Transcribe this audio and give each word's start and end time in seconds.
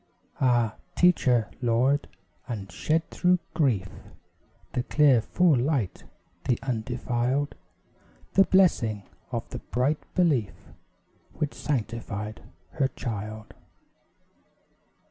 Ah, 0.39 0.77
teach 0.95 1.25
her, 1.25 1.51
Lord! 1.61 2.07
And 2.47 2.71
shed 2.71 3.07
through 3.11 3.37
grief 3.53 3.87
The 4.73 4.81
clear 4.81 5.21
full 5.21 5.55
light, 5.55 6.05
the 6.45 6.57
undefiled, 6.63 7.53
The 8.33 8.45
blessing 8.45 9.03
of 9.31 9.47
the 9.51 9.59
bright 9.59 9.99
belief 10.15 10.55
Which 11.33 11.53
sanctified 11.53 12.41
her 12.71 12.87
child. 12.87 13.53